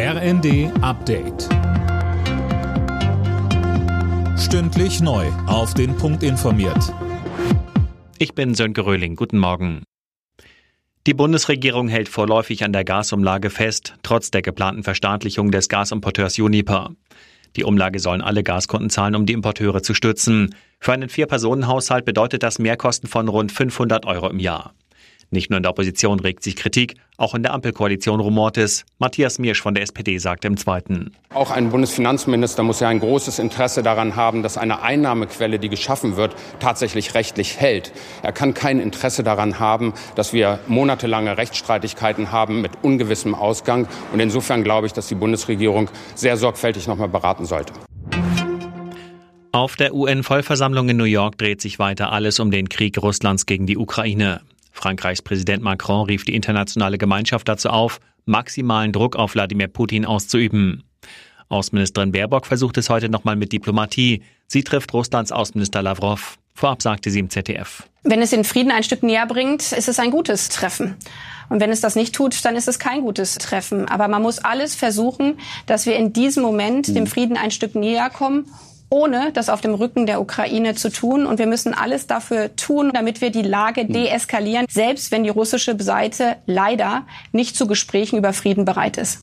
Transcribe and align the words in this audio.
RND 0.00 0.70
Update. 0.80 1.48
Stündlich 4.38 5.00
neu. 5.00 5.26
Auf 5.48 5.74
den 5.74 5.96
Punkt 5.96 6.22
informiert. 6.22 6.94
Ich 8.16 8.32
bin 8.36 8.54
Sönke 8.54 8.86
Röhling. 8.86 9.16
Guten 9.16 9.38
Morgen. 9.38 9.82
Die 11.08 11.14
Bundesregierung 11.14 11.88
hält 11.88 12.08
vorläufig 12.08 12.62
an 12.62 12.72
der 12.72 12.84
Gasumlage 12.84 13.50
fest, 13.50 13.94
trotz 14.04 14.30
der 14.30 14.42
geplanten 14.42 14.84
Verstaatlichung 14.84 15.50
des 15.50 15.68
Gasimporteurs 15.68 16.38
Uniper. 16.38 16.92
Die 17.56 17.64
Umlage 17.64 17.98
sollen 17.98 18.22
alle 18.22 18.44
Gaskunden 18.44 18.90
zahlen, 18.90 19.16
um 19.16 19.26
die 19.26 19.32
Importeure 19.32 19.82
zu 19.82 19.94
stützen. 19.94 20.54
Für 20.78 20.92
einen 20.92 21.08
Vier-Personen-Haushalt 21.08 22.04
bedeutet 22.04 22.44
das 22.44 22.60
Mehrkosten 22.60 23.08
von 23.08 23.26
rund 23.26 23.50
500 23.50 24.06
Euro 24.06 24.30
im 24.30 24.38
Jahr. 24.38 24.74
Nicht 25.30 25.50
nur 25.50 25.58
in 25.58 25.62
der 25.62 25.70
Opposition 25.70 26.20
regt 26.20 26.42
sich 26.42 26.56
Kritik, 26.56 26.94
auch 27.18 27.34
in 27.34 27.42
der 27.42 27.52
Ampelkoalition 27.52 28.18
rumort 28.18 28.56
es. 28.56 28.86
Matthias 28.98 29.38
Miersch 29.38 29.60
von 29.60 29.74
der 29.74 29.82
SPD 29.82 30.16
sagt 30.16 30.46
im 30.46 30.56
Zweiten. 30.56 31.12
Auch 31.34 31.50
ein 31.50 31.68
Bundesfinanzminister 31.68 32.62
muss 32.62 32.80
ja 32.80 32.88
ein 32.88 33.00
großes 33.00 33.38
Interesse 33.38 33.82
daran 33.82 34.16
haben, 34.16 34.42
dass 34.42 34.56
eine 34.56 34.80
Einnahmequelle, 34.80 35.58
die 35.58 35.68
geschaffen 35.68 36.16
wird, 36.16 36.34
tatsächlich 36.60 37.14
rechtlich 37.14 37.60
hält. 37.60 37.92
Er 38.22 38.32
kann 38.32 38.54
kein 38.54 38.80
Interesse 38.80 39.22
daran 39.22 39.58
haben, 39.58 39.92
dass 40.14 40.32
wir 40.32 40.60
monatelange 40.66 41.36
Rechtsstreitigkeiten 41.36 42.32
haben 42.32 42.62
mit 42.62 42.72
ungewissem 42.82 43.34
Ausgang. 43.34 43.86
Und 44.14 44.20
insofern 44.20 44.64
glaube 44.64 44.86
ich, 44.86 44.94
dass 44.94 45.08
die 45.08 45.14
Bundesregierung 45.14 45.90
sehr 46.14 46.38
sorgfältig 46.38 46.86
noch 46.86 46.96
mal 46.96 47.08
beraten 47.08 47.44
sollte. 47.44 47.74
Auf 49.52 49.76
der 49.76 49.94
UN-Vollversammlung 49.94 50.88
in 50.88 50.96
New 50.96 51.04
York 51.04 51.36
dreht 51.36 51.60
sich 51.60 51.78
weiter 51.78 52.12
alles 52.12 52.38
um 52.38 52.50
den 52.50 52.68
Krieg 52.68 52.96
Russlands 52.96 53.44
gegen 53.44 53.66
die 53.66 53.76
Ukraine. 53.76 54.40
Frankreichs 54.78 55.22
Präsident 55.22 55.62
Macron 55.62 56.06
rief 56.06 56.24
die 56.24 56.34
internationale 56.34 56.98
Gemeinschaft 56.98 57.48
dazu 57.48 57.68
auf, 57.70 58.00
maximalen 58.26 58.92
Druck 58.92 59.16
auf 59.16 59.34
Wladimir 59.34 59.68
Putin 59.68 60.04
auszuüben. 60.04 60.84
Außenministerin 61.48 62.12
Baerbock 62.12 62.46
versucht 62.46 62.78
es 62.78 62.88
heute 62.88 63.08
nochmal 63.08 63.36
mit 63.36 63.52
Diplomatie. 63.52 64.22
Sie 64.46 64.62
trifft 64.62 64.92
Russlands 64.92 65.32
Außenminister 65.32 65.82
Lavrov. 65.82 66.38
Vorab 66.54 66.82
sagte 66.82 67.10
sie 67.10 67.20
im 67.20 67.30
ZDF. 67.30 67.88
Wenn 68.02 68.22
es 68.22 68.30
den 68.30 68.44
Frieden 68.44 68.70
ein 68.70 68.82
Stück 68.82 69.02
näher 69.02 69.26
bringt, 69.26 69.72
ist 69.72 69.88
es 69.88 69.98
ein 69.98 70.10
gutes 70.10 70.48
Treffen. 70.48 70.96
Und 71.48 71.60
wenn 71.60 71.70
es 71.70 71.80
das 71.80 71.96
nicht 71.96 72.14
tut, 72.14 72.44
dann 72.44 72.56
ist 72.56 72.68
es 72.68 72.78
kein 72.78 73.00
gutes 73.00 73.38
Treffen. 73.38 73.88
Aber 73.88 74.08
man 74.08 74.22
muss 74.22 74.38
alles 74.38 74.74
versuchen, 74.74 75.38
dass 75.66 75.86
wir 75.86 75.96
in 75.96 76.12
diesem 76.12 76.42
Moment 76.42 76.94
dem 76.94 77.06
Frieden 77.06 77.36
ein 77.36 77.50
Stück 77.50 77.74
näher 77.74 78.10
kommen 78.10 78.46
ohne 78.90 79.32
das 79.32 79.48
auf 79.48 79.60
dem 79.60 79.74
Rücken 79.74 80.06
der 80.06 80.20
Ukraine 80.20 80.74
zu 80.74 80.90
tun. 80.90 81.26
Und 81.26 81.38
wir 81.38 81.46
müssen 81.46 81.74
alles 81.74 82.06
dafür 82.06 82.54
tun, 82.56 82.90
damit 82.92 83.20
wir 83.20 83.30
die 83.30 83.42
Lage 83.42 83.82
hm. 83.82 83.92
deeskalieren, 83.92 84.66
selbst 84.70 85.10
wenn 85.10 85.24
die 85.24 85.30
russische 85.30 85.76
Seite 85.80 86.36
leider 86.46 87.06
nicht 87.32 87.56
zu 87.56 87.66
Gesprächen 87.66 88.18
über 88.18 88.32
Frieden 88.32 88.64
bereit 88.64 88.96
ist. 88.96 89.20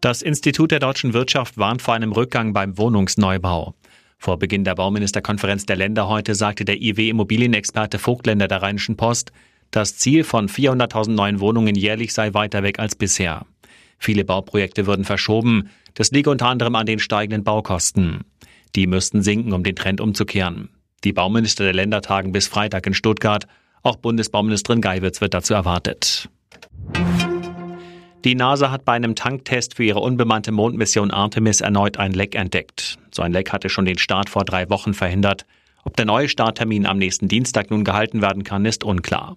Das 0.00 0.22
Institut 0.22 0.70
der 0.70 0.78
deutschen 0.78 1.14
Wirtschaft 1.14 1.58
warnt 1.58 1.82
vor 1.82 1.94
einem 1.94 2.12
Rückgang 2.12 2.52
beim 2.52 2.78
Wohnungsneubau. 2.78 3.74
Vor 4.18 4.38
Beginn 4.38 4.64
der 4.64 4.74
Bauministerkonferenz 4.74 5.66
der 5.66 5.76
Länder 5.76 6.08
heute 6.08 6.34
sagte 6.34 6.64
der 6.64 6.80
IW-Immobilienexperte 6.80 7.98
Vogtländer 7.98 8.48
der 8.48 8.62
Rheinischen 8.62 8.96
Post, 8.96 9.32
das 9.70 9.96
Ziel 9.96 10.24
von 10.24 10.48
400.000 10.48 11.10
neuen 11.10 11.40
Wohnungen 11.40 11.74
jährlich 11.74 12.12
sei 12.12 12.34
weiter 12.34 12.62
weg 12.62 12.78
als 12.78 12.94
bisher. 12.94 13.46
Viele 13.98 14.24
Bauprojekte 14.24 14.86
würden 14.86 15.04
verschoben. 15.04 15.70
Das 15.94 16.10
liege 16.10 16.30
unter 16.30 16.48
anderem 16.48 16.74
an 16.74 16.86
den 16.86 16.98
steigenden 16.98 17.44
Baukosten. 17.44 18.20
Die 18.74 18.86
müssten 18.86 19.22
sinken, 19.22 19.52
um 19.52 19.62
den 19.62 19.76
Trend 19.76 20.00
umzukehren. 20.00 20.68
Die 21.04 21.12
Bauminister 21.12 21.64
der 21.64 21.72
Länder 21.72 22.02
tagen 22.02 22.32
bis 22.32 22.48
Freitag 22.48 22.86
in 22.86 22.94
Stuttgart. 22.94 23.46
Auch 23.82 23.96
Bundesbauministerin 23.96 24.80
Geiwitz 24.80 25.20
wird 25.20 25.34
dazu 25.34 25.54
erwartet. 25.54 26.28
Die 28.24 28.34
NASA 28.34 28.72
hat 28.72 28.84
bei 28.84 28.92
einem 28.92 29.14
Tanktest 29.14 29.74
für 29.74 29.84
ihre 29.84 30.00
unbemannte 30.00 30.50
Mondmission 30.50 31.12
Artemis 31.12 31.60
erneut 31.60 31.96
ein 31.96 32.12
Leck 32.12 32.34
entdeckt. 32.34 32.98
So 33.12 33.22
ein 33.22 33.32
Leck 33.32 33.52
hatte 33.52 33.68
schon 33.68 33.84
den 33.84 33.98
Start 33.98 34.28
vor 34.28 34.44
drei 34.44 34.68
Wochen 34.68 34.94
verhindert. 34.94 35.46
Ob 35.84 35.96
der 35.96 36.06
neue 36.06 36.28
Starttermin 36.28 36.86
am 36.86 36.98
nächsten 36.98 37.28
Dienstag 37.28 37.70
nun 37.70 37.84
gehalten 37.84 38.22
werden 38.22 38.42
kann, 38.42 38.64
ist 38.64 38.82
unklar. 38.82 39.36